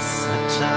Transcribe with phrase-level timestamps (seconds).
[0.00, 0.74] सचराचरपरिपूर्णा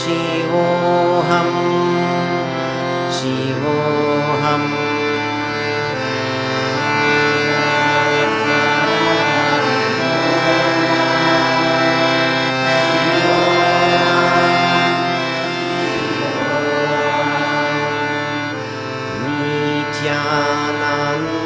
[0.00, 1.50] शिवोऽहं
[3.18, 4.89] शिवोऽहम्।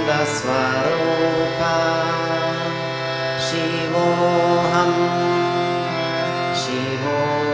[0.04, 1.74] नित्यानन्दस्वरूपा
[3.46, 4.92] शिवोऽहं
[6.62, 7.53] शिवोऽहम्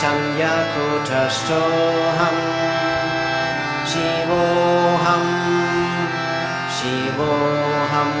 [0.00, 2.40] चैतन्यकुटस्थोऽहम्
[3.90, 5.24] शिवोऽहं
[6.76, 8.16] शिवोऽहम्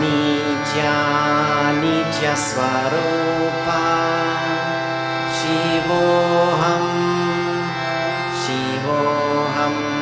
[0.00, 0.94] नित्या
[1.80, 3.80] नित्यस्वरूपा
[5.38, 6.84] शिवोऽहं
[8.46, 9.95] शिवोऽहम्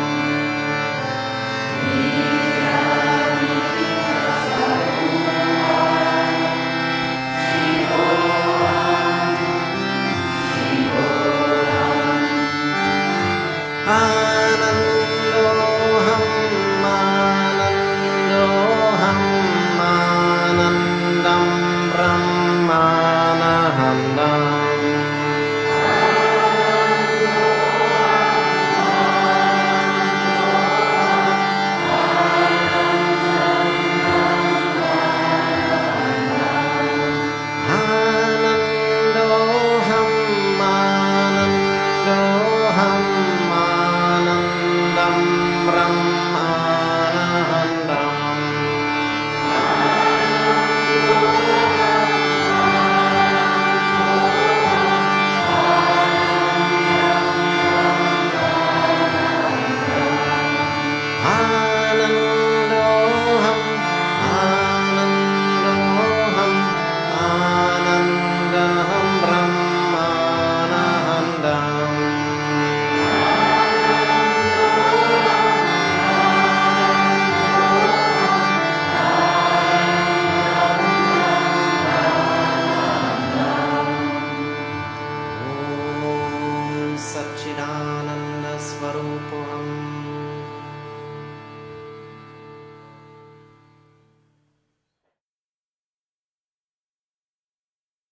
[61.27, 61.54] I